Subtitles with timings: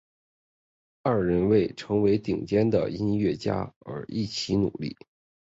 [1.03, 4.97] 二人为了成为顶尖的音乐家而一同努力。